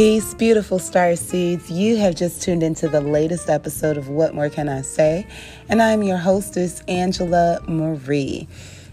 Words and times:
Peace, 0.00 0.32
beautiful 0.32 0.78
star 0.78 1.14
seeds. 1.14 1.70
You 1.70 1.98
have 1.98 2.14
just 2.14 2.40
tuned 2.40 2.62
into 2.62 2.88
the 2.88 3.02
latest 3.02 3.50
episode 3.50 3.98
of 3.98 4.08
What 4.08 4.34
More 4.34 4.48
Can 4.48 4.66
I 4.66 4.80
Say? 4.80 5.26
And 5.68 5.82
I'm 5.82 6.02
your 6.02 6.16
hostess, 6.16 6.80
Angela 6.88 7.60
Marie. 7.68 8.48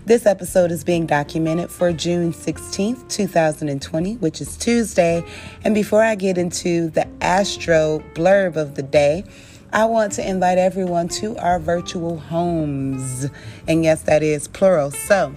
This 0.05 0.25
episode 0.25 0.70
is 0.70 0.83
being 0.83 1.06
documented 1.06 1.71
for 1.71 1.93
June 1.93 2.33
16th, 2.33 3.07
2020, 3.07 4.15
which 4.15 4.42
is 4.42 4.57
Tuesday. 4.57 5.24
And 5.63 5.74
before 5.74 6.03
I 6.03 6.15
get 6.15 6.38
into 6.38 6.89
the 6.89 7.08
astro 7.21 8.03
blurb 8.13 8.58
of 8.58 8.76
the 8.76 8.83
day, 8.83 9.24
I 9.71 9.85
want 9.85 10.12
to 10.13 10.29
invite 10.29 10.58
everyone 10.58 11.08
to 11.08 11.37
our 11.37 11.58
virtual 11.58 12.19
homes. 12.19 13.28
And 13.65 13.81
yes, 13.81 14.01
that 14.01 14.24
is 14.24 14.49
plural. 14.49 14.92
So 14.92 15.33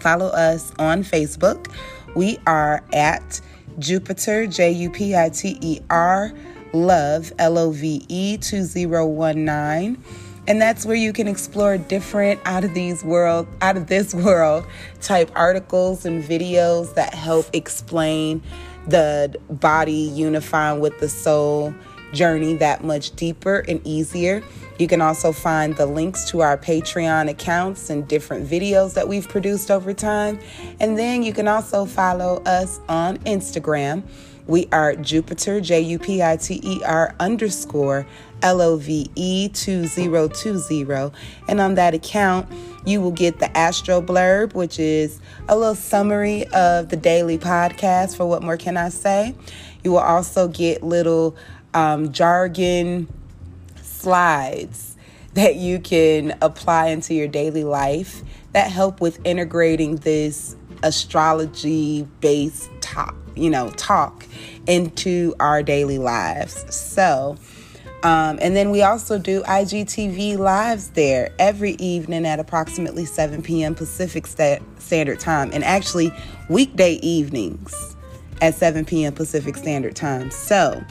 follow 0.00 0.30
us 0.30 0.72
on 0.80 1.04
Facebook. 1.04 1.72
We 2.16 2.38
are 2.44 2.82
at 2.92 3.40
Jupiter, 3.80 4.46
J 4.46 4.70
U 4.70 4.90
P 4.90 5.16
I 5.16 5.30
T 5.30 5.58
E 5.60 5.80
R, 5.90 6.32
Love, 6.72 7.32
L 7.38 7.58
O 7.58 7.72
V 7.72 8.04
E 8.08 8.36
2019. 8.36 10.02
And 10.46 10.60
that's 10.60 10.84
where 10.84 10.96
you 10.96 11.12
can 11.12 11.28
explore 11.28 11.78
different 11.78 12.40
out 12.44 12.64
of 12.64 12.74
these 12.74 13.04
world, 13.04 13.46
out 13.60 13.76
of 13.76 13.86
this 13.88 14.14
world 14.14 14.64
type 15.00 15.30
articles 15.34 16.04
and 16.04 16.24
videos 16.24 16.94
that 16.94 17.14
help 17.14 17.46
explain 17.52 18.42
the 18.86 19.36
body 19.48 19.92
unifying 19.92 20.80
with 20.80 20.98
the 20.98 21.08
soul 21.08 21.74
journey 22.12 22.54
that 22.54 22.82
much 22.82 23.14
deeper 23.16 23.64
and 23.68 23.80
easier. 23.86 24.42
You 24.80 24.88
can 24.88 25.02
also 25.02 25.30
find 25.30 25.76
the 25.76 25.84
links 25.84 26.24
to 26.30 26.40
our 26.40 26.56
Patreon 26.56 27.28
accounts 27.28 27.90
and 27.90 28.08
different 28.08 28.48
videos 28.48 28.94
that 28.94 29.06
we've 29.06 29.28
produced 29.28 29.70
over 29.70 29.92
time. 29.92 30.40
And 30.80 30.98
then 30.98 31.22
you 31.22 31.34
can 31.34 31.46
also 31.46 31.84
follow 31.84 32.42
us 32.46 32.80
on 32.88 33.18
Instagram. 33.18 34.04
We 34.46 34.68
are 34.72 34.96
Jupiter, 34.96 35.60
J 35.60 35.82
U 35.82 35.98
P 35.98 36.22
I 36.22 36.38
T 36.38 36.62
E 36.64 36.80
R 36.82 37.14
underscore 37.20 38.06
L 38.40 38.62
O 38.62 38.78
V 38.78 39.10
E 39.16 39.50
2020. 39.50 41.12
And 41.46 41.60
on 41.60 41.74
that 41.74 41.92
account, 41.92 42.50
you 42.86 43.02
will 43.02 43.12
get 43.12 43.38
the 43.38 43.54
Astro 43.54 44.00
Blurb, 44.00 44.54
which 44.54 44.78
is 44.78 45.20
a 45.50 45.58
little 45.58 45.74
summary 45.74 46.46
of 46.54 46.88
the 46.88 46.96
daily 46.96 47.36
podcast 47.36 48.16
for 48.16 48.24
What 48.24 48.42
More 48.42 48.56
Can 48.56 48.78
I 48.78 48.88
Say. 48.88 49.34
You 49.84 49.90
will 49.90 49.98
also 49.98 50.48
get 50.48 50.82
little 50.82 51.36
um, 51.74 52.12
jargon 52.12 53.08
slides 54.00 54.96
that 55.34 55.56
you 55.56 55.78
can 55.78 56.36
apply 56.42 56.88
into 56.88 57.14
your 57.14 57.28
daily 57.28 57.64
life 57.64 58.22
that 58.52 58.70
help 58.70 59.00
with 59.00 59.24
integrating 59.24 59.96
this 59.96 60.56
astrology 60.82 62.06
based 62.20 62.70
talk, 62.80 63.14
you 63.36 63.50
know, 63.50 63.70
talk 63.70 64.26
into 64.66 65.34
our 65.38 65.62
daily 65.62 65.98
lives. 65.98 66.74
So, 66.74 67.36
um, 68.02 68.38
and 68.40 68.56
then 68.56 68.70
we 68.70 68.82
also 68.82 69.18
do 69.18 69.42
IGTV 69.42 70.38
lives 70.38 70.90
there 70.90 71.32
every 71.38 71.72
evening 71.72 72.26
at 72.26 72.40
approximately 72.40 73.04
7 73.04 73.42
p.m. 73.42 73.74
Pacific 73.74 74.26
Standard 74.26 75.20
Time, 75.20 75.50
and 75.52 75.62
actually 75.62 76.12
weekday 76.48 76.94
evenings 76.94 77.96
at 78.40 78.54
7 78.54 78.86
p.m. 78.86 79.12
Pacific 79.12 79.56
Standard 79.56 79.94
Time. 79.94 80.30
So, 80.30 80.82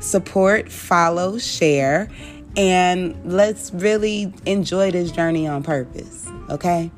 support, 0.00 0.70
follow, 0.70 1.38
share, 1.38 2.10
and 2.56 3.16
let's 3.24 3.72
really 3.72 4.32
enjoy 4.46 4.90
this 4.90 5.10
journey 5.10 5.46
on 5.46 5.62
purpose, 5.62 6.28
okay? 6.48 6.90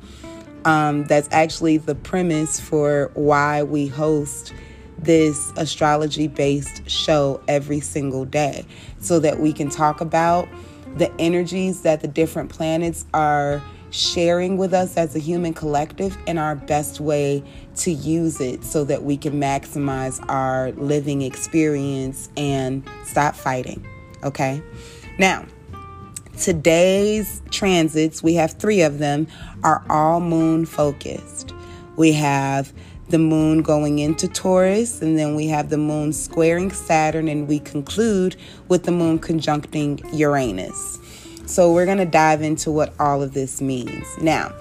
Um, 0.65 1.05
that's 1.05 1.27
actually 1.31 1.77
the 1.77 1.95
premise 1.95 2.59
for 2.59 3.11
why 3.13 3.63
we 3.63 3.87
host 3.87 4.53
this 4.97 5.51
astrology 5.57 6.27
based 6.27 6.89
show 6.89 7.41
every 7.47 7.81
single 7.81 8.25
day 8.25 8.65
so 8.99 9.19
that 9.19 9.39
we 9.39 9.51
can 9.51 9.69
talk 9.69 10.01
about 10.01 10.47
the 10.95 11.11
energies 11.19 11.81
that 11.81 12.01
the 12.01 12.07
different 12.07 12.49
planets 12.49 13.05
are 13.13 13.61
sharing 13.89 14.57
with 14.57 14.73
us 14.73 14.97
as 14.97 15.15
a 15.15 15.19
human 15.19 15.53
collective 15.53 16.17
and 16.25 16.39
our 16.39 16.55
best 16.55 16.99
way 16.99 17.43
to 17.75 17.91
use 17.91 18.41
it 18.41 18.63
so 18.63 18.83
that 18.83 19.03
we 19.03 19.17
can 19.17 19.33
maximize 19.33 20.23
our 20.29 20.71
living 20.73 21.21
experience 21.21 22.29
and 22.37 22.87
stop 23.03 23.35
fighting. 23.35 23.85
Okay? 24.23 24.63
Now, 25.19 25.45
today's 26.39 27.41
transits, 27.51 28.23
we 28.23 28.33
have 28.35 28.53
three 28.53 28.81
of 28.81 28.99
them, 28.99 29.27
are 29.63 29.83
all 29.89 30.19
moon 30.19 30.65
focused. 30.65 31.53
We 31.95 32.13
have 32.13 32.73
the 33.09 33.19
moon 33.19 33.61
going 33.61 33.99
into 33.99 34.27
Taurus, 34.27 35.01
and 35.01 35.19
then 35.19 35.35
we 35.35 35.47
have 35.47 35.69
the 35.69 35.77
moon 35.77 36.13
squaring 36.13 36.71
Saturn, 36.71 37.27
and 37.27 37.47
we 37.47 37.59
conclude 37.59 38.35
with 38.69 38.83
the 38.83 38.91
moon 38.91 39.19
conjuncting 39.19 40.01
Uranus. 40.13 40.99
So, 41.45 41.71
we're 41.71 41.85
going 41.85 41.97
to 41.99 42.05
dive 42.05 42.41
into 42.41 42.71
what 42.71 42.93
all 42.99 43.21
of 43.21 43.33
this 43.33 43.61
means. 43.61 44.07
Now, 44.19 44.51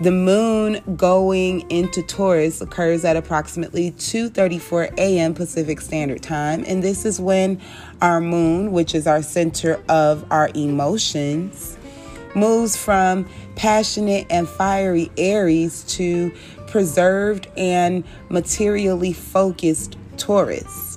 the 0.00 0.12
moon 0.12 0.80
going 0.96 1.68
into 1.70 2.02
Taurus 2.02 2.60
occurs 2.60 3.04
at 3.04 3.16
approximately 3.16 3.90
2:34 3.92 4.96
a.m. 4.96 5.34
Pacific 5.34 5.80
Standard 5.80 6.22
Time, 6.22 6.64
and 6.68 6.84
this 6.84 7.04
is 7.04 7.20
when 7.20 7.60
our 8.00 8.20
moon, 8.20 8.70
which 8.70 8.94
is 8.94 9.08
our 9.08 9.22
center 9.22 9.82
of 9.88 10.24
our 10.30 10.50
emotions, 10.54 11.76
moves 12.36 12.76
from 12.76 13.28
passionate 13.56 14.24
and 14.30 14.48
fiery 14.48 15.10
Aries 15.16 15.82
to 15.88 16.32
preserved 16.68 17.48
and 17.56 18.04
materially 18.28 19.12
focused 19.12 19.96
Taurus. 20.16 20.96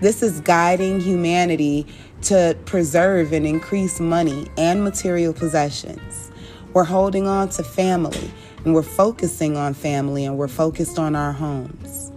This 0.00 0.22
is 0.22 0.40
guiding 0.40 1.00
humanity 1.00 1.86
to 2.22 2.56
preserve 2.66 3.32
and 3.32 3.46
increase 3.46 3.98
money 3.98 4.46
and 4.58 4.84
material 4.84 5.32
possessions. 5.32 6.30
We're 6.74 6.84
holding 6.84 7.26
on 7.26 7.50
to 7.50 7.62
family 7.62 8.30
and 8.64 8.74
we're 8.74 8.82
focusing 8.82 9.56
on 9.56 9.74
family 9.74 10.24
and 10.24 10.36
we're 10.38 10.48
focused 10.48 10.98
on 10.98 11.14
our 11.16 11.32
homes. 11.32 12.12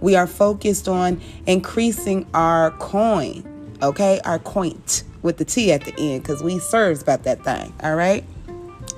We 0.00 0.16
are 0.16 0.26
focused 0.26 0.88
on 0.88 1.20
increasing 1.46 2.26
our 2.32 2.70
coin, 2.72 3.44
okay? 3.82 4.20
Our 4.24 4.38
coint 4.38 5.04
with 5.22 5.36
the 5.36 5.44
T 5.44 5.72
at 5.72 5.84
the 5.84 5.94
end 5.98 6.22
because 6.22 6.42
we 6.42 6.58
serves 6.58 7.02
about 7.02 7.24
that 7.24 7.44
thing, 7.44 7.72
all 7.82 7.94
right? 7.94 8.24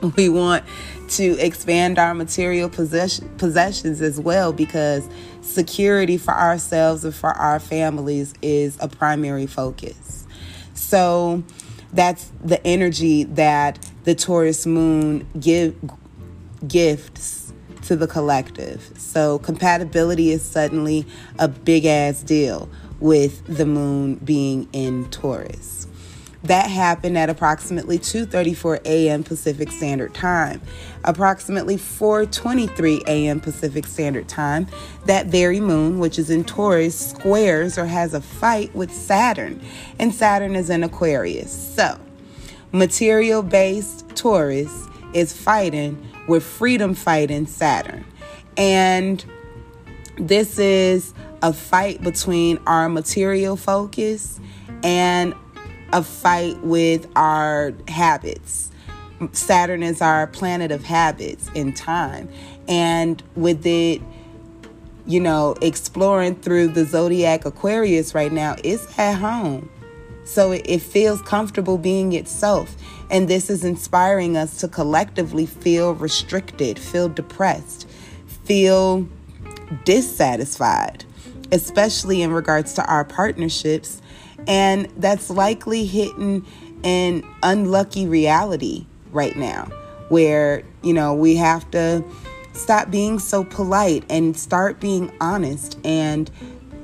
We 0.16 0.28
want 0.28 0.64
to 1.10 1.38
expand 1.38 1.96
our 1.96 2.12
material 2.12 2.68
possession, 2.68 3.28
possessions 3.38 4.00
as 4.00 4.18
well 4.18 4.52
because 4.52 5.08
security 5.42 6.16
for 6.16 6.34
ourselves 6.34 7.04
and 7.04 7.14
for 7.14 7.30
our 7.30 7.60
families 7.60 8.34
is 8.42 8.76
a 8.80 8.88
primary 8.88 9.46
focus. 9.46 10.26
So 10.74 11.44
that's 11.92 12.32
the 12.42 12.66
energy 12.66 13.24
that 13.24 13.78
the 14.02 14.16
Taurus 14.16 14.66
moon 14.66 15.28
give 15.38 15.76
gifts 16.66 17.52
to 17.82 17.96
the 17.96 18.06
collective. 18.06 18.92
So 18.96 19.38
compatibility 19.40 20.30
is 20.30 20.42
suddenly 20.42 21.06
a 21.38 21.48
big 21.48 21.84
ass 21.84 22.22
deal 22.22 22.68
with 23.00 23.44
the 23.46 23.66
moon 23.66 24.16
being 24.16 24.68
in 24.72 25.10
Taurus. 25.10 25.88
That 26.44 26.68
happened 26.68 27.16
at 27.16 27.30
approximately 27.30 27.98
2:34 27.98 28.84
a.m. 28.84 29.22
Pacific 29.22 29.70
Standard 29.70 30.12
Time. 30.12 30.60
Approximately 31.04 31.76
4:23 31.76 33.02
a.m. 33.06 33.40
Pacific 33.40 33.86
Standard 33.86 34.28
Time, 34.28 34.66
that 35.06 35.26
very 35.26 35.60
moon, 35.60 36.00
which 36.00 36.18
is 36.18 36.30
in 36.30 36.42
Taurus, 36.42 36.98
squares 37.10 37.78
or 37.78 37.86
has 37.86 38.12
a 38.12 38.20
fight 38.20 38.74
with 38.74 38.92
Saturn, 38.92 39.60
and 40.00 40.12
Saturn 40.12 40.56
is 40.56 40.68
in 40.68 40.82
Aquarius. 40.82 41.52
So, 41.76 41.96
material-based 42.72 44.08
Taurus 44.16 44.88
is 45.14 45.32
fighting 45.32 46.06
with 46.28 46.42
freedom 46.42 46.94
fighting 46.94 47.46
Saturn. 47.46 48.04
And 48.56 49.24
this 50.16 50.58
is 50.58 51.14
a 51.42 51.52
fight 51.52 52.02
between 52.02 52.58
our 52.66 52.88
material 52.88 53.56
focus 53.56 54.38
and 54.82 55.34
a 55.92 56.02
fight 56.02 56.58
with 56.62 57.06
our 57.16 57.72
habits. 57.88 58.70
Saturn 59.32 59.82
is 59.82 60.00
our 60.02 60.26
planet 60.26 60.72
of 60.72 60.84
habits 60.84 61.50
in 61.54 61.72
time. 61.72 62.28
And 62.68 63.22
with 63.34 63.64
it, 63.66 64.00
you 65.06 65.20
know, 65.20 65.56
exploring 65.60 66.36
through 66.36 66.68
the 66.68 66.84
zodiac 66.84 67.44
Aquarius 67.44 68.14
right 68.14 68.32
now, 68.32 68.56
it's 68.62 68.98
at 68.98 69.14
home. 69.14 69.68
So 70.24 70.52
it, 70.52 70.80
feels 70.80 71.20
comfortable 71.22 71.78
being 71.78 72.12
itself. 72.12 72.76
And 73.10 73.28
this 73.28 73.50
is 73.50 73.64
inspiring 73.64 74.36
us 74.36 74.58
to 74.58 74.68
collectively 74.68 75.46
feel 75.46 75.94
restricted, 75.94 76.78
feel 76.78 77.08
depressed, 77.08 77.88
feel 78.44 79.08
dissatisfied, 79.84 81.04
especially 81.50 82.22
in 82.22 82.32
regards 82.32 82.74
to 82.74 82.86
our 82.86 83.04
partnerships. 83.04 84.00
And 84.46 84.86
that's 84.96 85.30
likely 85.30 85.84
hitting 85.84 86.46
an 86.84 87.24
unlucky 87.42 88.06
reality 88.06 88.86
right 89.10 89.36
now 89.36 89.70
where, 90.08 90.62
you 90.82 90.92
know, 90.92 91.14
we 91.14 91.36
have 91.36 91.70
to 91.70 92.04
stop 92.52 92.90
being 92.90 93.18
so 93.18 93.44
polite 93.44 94.04
and 94.10 94.36
start 94.36 94.80
being 94.80 95.12
honest 95.20 95.78
and 95.84 96.30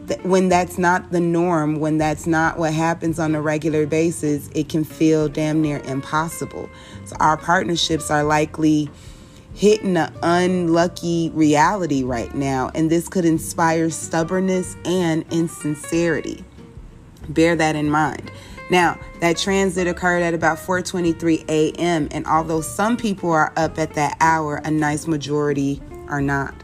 th- 0.09 0.21
when 0.23 0.49
that's 0.49 0.79
not 0.79 1.13
the 1.13 1.21
norm, 1.21 1.79
when 1.79 1.99
that's 1.99 2.27
not 2.27 2.59
what 2.59 2.73
happens 2.73 3.19
on 3.19 3.35
a 3.35 3.41
regular 3.41 3.87
basis, 3.87 4.51
it 4.55 4.69
can 4.69 4.85
feel 4.85 5.29
damn 5.29 5.63
near 5.63 5.79
impossible. 5.81 6.69
So 7.05 7.17
our 7.21 7.37
partnerships 7.37 8.11
are 8.11 8.25
likely 8.25 8.91
hitting 9.55 9.97
an 9.97 10.13
unlucky 10.23 11.31
reality 11.35 12.03
right 12.03 12.35
now, 12.35 12.71
and 12.75 12.91
this 12.91 13.09
could 13.09 13.25
inspire 13.25 13.91
stubbornness 13.91 14.77
and 14.85 15.25
insincerity. 15.33 16.45
Bear 17.29 17.57
that 17.57 17.77
in 17.77 17.91
mind. 17.91 18.31
Now, 18.71 18.99
that 19.21 19.37
transit 19.37 19.87
occurred 19.87 20.23
at 20.23 20.35
about 20.35 20.59
4:23 20.59 21.45
a.m., 21.49 22.09
and 22.11 22.27
although 22.27 22.61
some 22.61 22.97
people 22.97 23.31
are 23.31 23.53
up 23.57 23.79
at 23.79 23.95
that 23.95 24.17
hour, 24.21 24.61
a 24.65 24.71
nice 24.71 25.07
majority 25.07 25.81
are 26.09 26.21
not. 26.21 26.55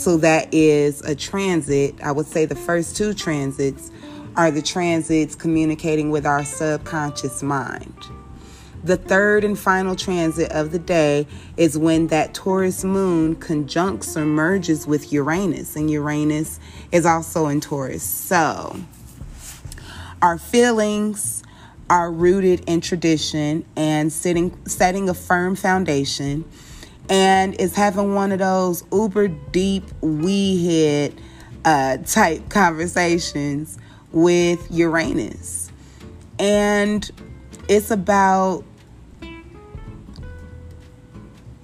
So 0.00 0.16
that 0.16 0.54
is 0.54 1.02
a 1.02 1.14
transit. 1.14 1.94
I 2.02 2.10
would 2.10 2.24
say 2.24 2.46
the 2.46 2.54
first 2.54 2.96
two 2.96 3.12
transits 3.12 3.90
are 4.34 4.50
the 4.50 4.62
transits 4.62 5.34
communicating 5.34 6.10
with 6.10 6.24
our 6.24 6.42
subconscious 6.42 7.42
mind. 7.42 7.94
The 8.82 8.96
third 8.96 9.44
and 9.44 9.58
final 9.58 9.94
transit 9.94 10.52
of 10.52 10.72
the 10.72 10.78
day 10.78 11.26
is 11.58 11.76
when 11.76 12.06
that 12.06 12.32
Taurus 12.32 12.82
moon 12.82 13.36
conjuncts 13.36 14.16
or 14.16 14.24
merges 14.24 14.86
with 14.86 15.12
Uranus, 15.12 15.76
and 15.76 15.90
Uranus 15.90 16.58
is 16.90 17.04
also 17.04 17.48
in 17.48 17.60
Taurus. 17.60 18.02
So, 18.02 18.80
our 20.22 20.38
feelings 20.38 21.42
are 21.90 22.10
rooted 22.10 22.64
in 22.66 22.80
tradition 22.80 23.66
and 23.76 24.10
sitting, 24.10 24.58
setting 24.66 25.10
a 25.10 25.14
firm 25.14 25.56
foundation 25.56 26.46
and 27.10 27.60
is 27.60 27.74
having 27.74 28.14
one 28.14 28.30
of 28.32 28.38
those 28.38 28.84
uber 28.92 29.28
deep 29.28 29.84
we 30.00 30.64
head 30.64 31.20
uh, 31.64 31.98
type 31.98 32.48
conversations 32.48 33.76
with 34.12 34.66
Uranus. 34.70 35.70
And 36.38 37.10
it's 37.68 37.90
about 37.90 38.64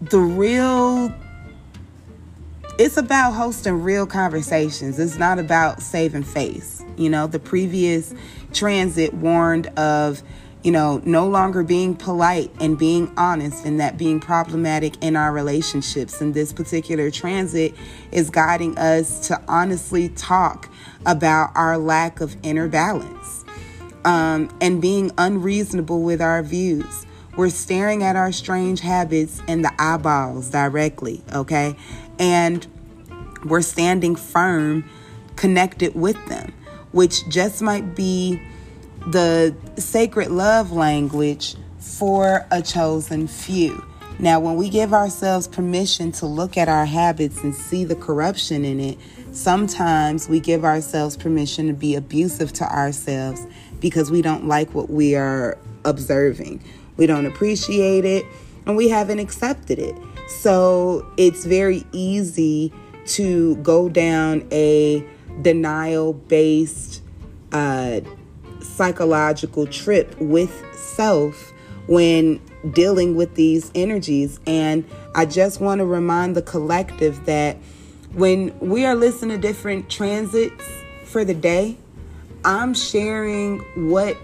the 0.03 0.19
real 0.19 1.13
it's 2.79 2.99
about 2.99 3.33
hosting 3.33 3.83
real 3.83 4.07
conversations. 4.07 4.99
It's 4.99 5.17
not 5.17 5.39
about 5.39 5.81
saving 5.81 6.25
face. 6.25 6.85
You 6.99 7.09
know, 7.09 7.27
the 7.27 7.39
previous 7.39 8.13
transit 8.53 9.15
warned 9.15 9.69
of 9.79 10.23
you 10.67 10.73
know, 10.73 11.01
no 11.05 11.29
longer 11.29 11.63
being 11.63 11.95
polite 11.95 12.51
and 12.59 12.77
being 12.77 13.09
honest 13.17 13.65
and 13.65 13.79
that 13.79 13.97
being 13.97 14.19
problematic 14.19 15.01
in 15.01 15.15
our 15.15 15.33
relationships. 15.33 16.21
And 16.21 16.35
this 16.35 16.53
particular 16.53 17.09
transit 17.09 17.73
is 18.11 18.31
guiding 18.31 18.77
us 18.77 19.29
to 19.29 19.41
honestly 19.47 20.09
talk 20.09 20.69
about 21.07 21.53
our 21.55 21.79
lack 21.79 22.21
of 22.21 22.37
inner 22.43 22.67
balance 22.67 23.45
um, 24.05 24.51
and 24.61 24.83
being 24.83 25.13
unreasonable 25.17 26.03
with 26.03 26.21
our 26.21 26.43
views. 26.43 27.07
We're 27.37 27.51
staring 27.51 28.03
at 28.03 28.17
our 28.17 28.33
strange 28.33 28.81
habits 28.81 29.41
in 29.47 29.63
the 29.63 29.71
eyeballs 29.79 30.51
directly, 30.51 31.23
okay? 31.33 31.77
And 32.19 32.67
we're 33.45 33.63
standing 33.63 34.17
firm, 34.17 34.91
connected 35.37 35.95
with 35.95 36.27
them, 36.27 36.53
which 36.91 37.29
just 37.29 37.63
might 37.63 37.95
be 37.95 38.43
the 39.07 39.55
sacred 39.77 40.31
love 40.31 40.73
language 40.73 41.57
for 41.79 42.47
a 42.51 42.61
chosen 42.61 43.27
few. 43.27 43.85
Now, 44.19 44.41
when 44.41 44.57
we 44.57 44.71
give 44.71 44.95
ourselves 44.95 45.47
permission 45.47 46.11
to 46.13 46.27
look 46.27 46.57
at 46.57 46.69
our 46.69 46.87
habits 46.87 47.43
and 47.43 47.55
see 47.55 47.85
the 47.85 47.95
corruption 47.95 48.65
in 48.65 48.81
it, 48.81 48.99
sometimes 49.33 50.29
we 50.29 50.41
give 50.41 50.65
ourselves 50.65 51.17
permission 51.17 51.67
to 51.67 51.75
be 51.75 51.95
abusive 51.95 52.53
to 52.55 52.65
ourselves 52.65 53.47
because 53.79 54.11
we 54.11 54.23
don't 54.23 54.49
like 54.49 54.75
what 54.75 54.89
we 54.89 55.15
are 55.15 55.59
observing. 55.85 56.63
We 56.97 57.07
don't 57.07 57.27
appreciate 57.27 58.05
it 58.05 58.25
and 58.65 58.77
we 58.77 58.89
haven't 58.89 59.19
accepted 59.19 59.79
it. 59.79 59.95
So 60.29 61.07
it's 61.17 61.45
very 61.45 61.85
easy 61.93 62.73
to 63.07 63.57
go 63.57 63.89
down 63.89 64.49
a 64.51 65.07
denial 65.43 66.15
based 66.15 67.03
uh, 67.53 68.01
psychological 68.67 69.67
trip 69.67 70.19
with 70.21 70.65
self 70.75 71.53
when 71.87 72.41
dealing 72.73 73.15
with 73.15 73.35
these 73.35 73.71
energies. 73.75 74.41
And 74.47 74.85
I 75.15 75.27
just 75.27 75.61
want 75.61 75.79
to 75.81 75.85
remind 75.85 76.37
the 76.37 76.43
collective 76.43 77.25
that 77.27 77.57
when 78.13 78.59
we 78.61 78.85
are 78.85 78.95
listening 78.95 79.41
to 79.41 79.49
different 79.49 79.89
transits 79.91 80.65
for 81.05 81.25
the 81.25 81.35
day, 81.35 81.77
I'm 82.45 82.75
sharing 82.75 83.59
what 83.91 84.17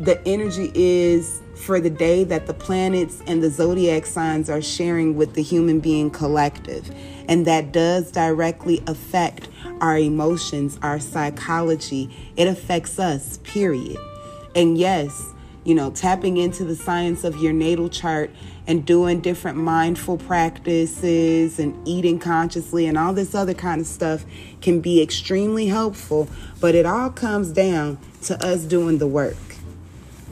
the 0.00 0.20
energy 0.26 0.70
is 0.74 1.42
for 1.54 1.80
the 1.80 1.90
day 1.90 2.24
that 2.24 2.46
the 2.46 2.54
planets 2.54 3.22
and 3.26 3.42
the 3.42 3.48
zodiac 3.48 4.04
signs 4.04 4.50
are 4.50 4.60
sharing 4.60 5.16
with 5.16 5.34
the 5.34 5.42
human 5.42 5.80
being 5.80 6.10
collective. 6.10 6.90
And 7.28 7.46
that 7.46 7.72
does 7.72 8.10
directly 8.10 8.82
affect 8.86 9.48
our 9.82 9.98
emotions, 9.98 10.78
our 10.80 10.98
psychology. 11.00 12.08
It 12.36 12.46
affects 12.46 12.98
us, 12.98 13.38
period. 13.42 13.98
And 14.54 14.78
yes, 14.78 15.34
you 15.64 15.74
know, 15.74 15.90
tapping 15.90 16.38
into 16.38 16.64
the 16.64 16.76
science 16.76 17.24
of 17.24 17.36
your 17.36 17.52
natal 17.52 17.88
chart 17.88 18.30
and 18.66 18.86
doing 18.86 19.20
different 19.20 19.58
mindful 19.58 20.18
practices 20.18 21.58
and 21.58 21.76
eating 21.86 22.18
consciously 22.18 22.86
and 22.86 22.96
all 22.96 23.12
this 23.12 23.34
other 23.34 23.54
kind 23.54 23.80
of 23.80 23.86
stuff 23.86 24.24
can 24.60 24.80
be 24.80 25.02
extremely 25.02 25.66
helpful. 25.66 26.28
But 26.60 26.74
it 26.74 26.86
all 26.86 27.10
comes 27.10 27.50
down 27.50 27.98
to 28.22 28.44
us 28.44 28.62
doing 28.62 28.98
the 28.98 29.06
work. 29.06 29.36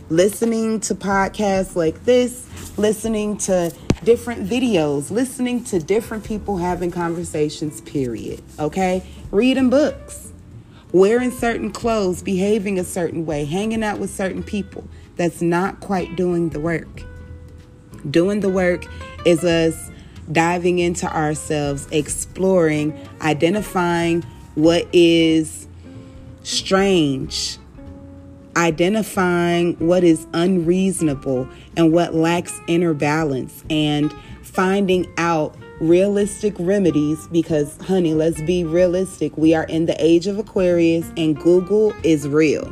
Listening 0.09 0.81
to 0.81 0.95
podcasts 0.95 1.77
like 1.77 2.05
this, 2.05 2.47
listening 2.79 3.37
to 3.39 3.73
different 4.05 4.49
videos, 4.49 5.11
listening 5.11 5.65
to 5.65 5.79
different 5.79 6.25
people 6.25 6.59
having 6.59 6.91
conversations, 6.91 7.81
period. 7.81 8.43
Okay? 8.59 9.03
Reading 9.31 9.71
books, 9.71 10.33
wearing 10.93 11.31
certain 11.31 11.71
clothes, 11.71 12.23
behaving 12.23 12.79
a 12.79 12.85
certain 12.85 13.27
way, 13.27 13.45
hanging 13.45 13.83
out 13.83 13.99
with 13.99 14.11
certain 14.11 14.43
people. 14.43 14.85
That's 15.17 15.43
not 15.43 15.81
quite 15.81 16.17
doing 16.17 16.51
the 16.51 16.61
work. 16.61 17.03
Doing 18.11 18.41
the 18.41 18.49
work 18.49 18.87
is 19.27 19.45
us 19.45 19.91
diving 20.33 20.79
into 20.79 21.07
ourselves, 21.07 21.87
exploring, 21.91 22.99
identifying 23.21 24.23
what 24.55 24.87
is 24.93 25.67
strange, 26.43 27.59
identifying 28.57 29.75
what 29.75 30.05
is 30.05 30.27
unreasonable 30.33 31.49
and 31.81 31.95
what 31.95 32.15
lacks 32.15 32.61
inner 32.67 32.93
balance, 32.93 33.65
and 33.71 34.13
finding 34.43 35.11
out 35.17 35.57
realistic 35.81 36.55
remedies 36.59 37.27
because, 37.29 37.75
honey, 37.79 38.13
let's 38.13 38.39
be 38.43 38.65
realistic. 38.65 39.35
We 39.39 39.55
are 39.55 39.65
in 39.65 39.87
the 39.87 39.97
age 39.99 40.27
of 40.27 40.39
Aquarius 40.39 41.11
and 41.17 41.41
Google 41.41 41.95
is 42.03 42.29
real. 42.29 42.71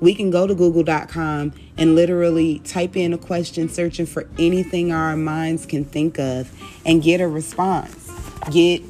We 0.00 0.14
can 0.14 0.30
go 0.30 0.46
to 0.46 0.54
google.com 0.54 1.54
and 1.78 1.94
literally 1.94 2.58
type 2.58 2.94
in 2.94 3.14
a 3.14 3.18
question 3.18 3.70
searching 3.70 4.04
for 4.04 4.28
anything 4.38 4.92
our 4.92 5.16
minds 5.16 5.64
can 5.64 5.86
think 5.86 6.18
of 6.18 6.52
and 6.84 7.02
get 7.02 7.22
a 7.22 7.28
response, 7.28 8.10
get 8.50 8.82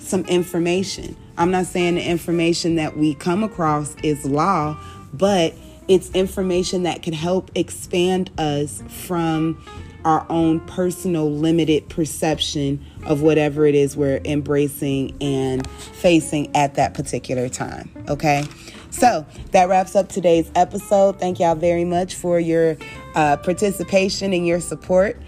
some 0.00 0.24
information. 0.24 1.14
I'm 1.36 1.50
not 1.50 1.66
saying 1.66 1.96
the 1.96 2.08
information 2.08 2.76
that 2.76 2.96
we 2.96 3.16
come 3.16 3.44
across 3.44 3.94
is 3.96 4.24
law, 4.24 4.78
but 5.12 5.52
it's 5.88 6.10
information 6.10 6.84
that 6.84 7.02
can 7.02 7.12
help 7.12 7.50
expand 7.54 8.30
us 8.38 8.82
from 8.88 9.62
our 10.04 10.26
own 10.28 10.60
personal 10.60 11.30
limited 11.30 11.88
perception 11.88 12.84
of 13.06 13.22
whatever 13.22 13.64
it 13.66 13.74
is 13.74 13.96
we're 13.96 14.20
embracing 14.24 15.16
and 15.20 15.68
facing 15.68 16.54
at 16.54 16.74
that 16.74 16.94
particular 16.94 17.48
time. 17.48 17.90
Okay. 18.08 18.44
So 18.90 19.26
that 19.50 19.68
wraps 19.68 19.96
up 19.96 20.08
today's 20.08 20.50
episode. 20.54 21.18
Thank 21.18 21.40
y'all 21.40 21.54
very 21.54 21.84
much 21.84 22.14
for 22.14 22.38
your 22.38 22.76
uh, 23.14 23.38
participation 23.38 24.32
and 24.32 24.46
your 24.46 24.60
support. 24.60 25.20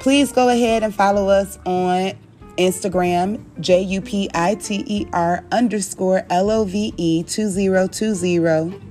Please 0.00 0.32
go 0.32 0.48
ahead 0.48 0.82
and 0.82 0.94
follow 0.94 1.28
us 1.28 1.58
on 1.64 2.12
Instagram, 2.56 3.44
J 3.60 3.82
U 3.82 4.00
P 4.00 4.28
I 4.34 4.56
T 4.56 4.82
E 4.86 5.06
R 5.12 5.44
underscore 5.52 6.26
L 6.28 6.50
O 6.50 6.64
V 6.64 6.92
E 6.96 7.22
2020. 7.22 8.87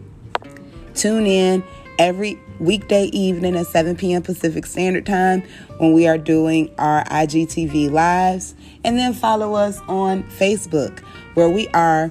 Tune 0.97 1.27
in 1.27 1.63
every 1.99 2.39
weekday 2.57 3.05
evening 3.05 3.55
at 3.55 3.67
7 3.67 3.95
p.m. 3.95 4.23
Pacific 4.23 4.65
Standard 4.65 5.05
Time 5.05 5.43
when 5.77 5.93
we 5.93 6.07
are 6.07 6.17
doing 6.17 6.73
our 6.79 7.03
IGTV 7.03 7.91
lives. 7.91 8.55
And 8.83 8.97
then 8.97 9.13
follow 9.13 9.53
us 9.53 9.79
on 9.87 10.23
Facebook 10.23 11.01
where 11.35 11.49
we 11.49 11.67
are 11.67 12.09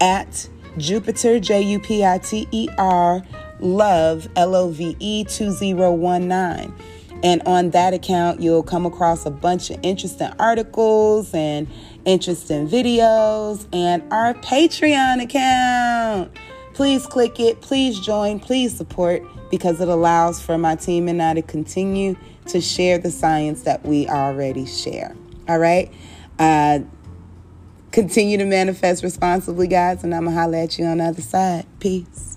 at 0.00 0.48
Jupiter, 0.78 1.40
J 1.40 1.60
U 1.60 1.78
P 1.78 2.06
I 2.06 2.16
T 2.16 2.48
E 2.52 2.70
R, 2.78 3.22
Love, 3.60 4.26
L 4.34 4.54
O 4.54 4.70
V 4.70 4.96
E 4.98 5.24
2019. 5.24 6.74
And 7.22 7.42
on 7.44 7.70
that 7.72 7.92
account, 7.92 8.40
you'll 8.40 8.62
come 8.62 8.86
across 8.86 9.26
a 9.26 9.30
bunch 9.30 9.68
of 9.68 9.78
interesting 9.82 10.32
articles 10.38 11.34
and 11.34 11.68
interesting 12.06 12.66
videos 12.66 13.66
and 13.74 14.02
our 14.10 14.32
Patreon 14.32 15.22
account. 15.22 16.34
Please 16.74 17.06
click 17.06 17.38
it, 17.38 17.60
please 17.60 18.00
join, 18.00 18.40
please 18.40 18.76
support 18.76 19.22
because 19.50 19.80
it 19.80 19.88
allows 19.88 20.40
for 20.40 20.56
my 20.56 20.74
team 20.74 21.08
and 21.08 21.22
I 21.22 21.34
to 21.34 21.42
continue 21.42 22.16
to 22.46 22.60
share 22.60 22.98
the 22.98 23.10
science 23.10 23.62
that 23.62 23.84
we 23.84 24.08
already 24.08 24.64
share. 24.64 25.14
All 25.48 25.58
right? 25.58 25.92
Uh, 26.38 26.80
continue 27.90 28.38
to 28.38 28.46
manifest 28.46 29.04
responsibly, 29.04 29.68
guys, 29.68 30.02
and 30.02 30.14
I'm 30.14 30.24
going 30.24 30.34
to 30.34 30.40
holler 30.40 30.58
at 30.58 30.78
you 30.78 30.86
on 30.86 30.98
the 30.98 31.04
other 31.04 31.22
side. 31.22 31.66
Peace. 31.78 32.31